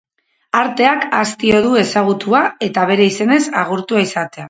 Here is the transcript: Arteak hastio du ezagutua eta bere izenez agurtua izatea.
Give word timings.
Arteak 0.61 1.05
hastio 1.17 1.61
du 1.67 1.77
ezagutua 1.83 2.43
eta 2.71 2.89
bere 2.95 3.11
izenez 3.15 3.43
agurtua 3.65 4.07
izatea. 4.11 4.37